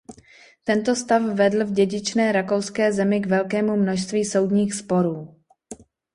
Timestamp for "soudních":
4.25-4.73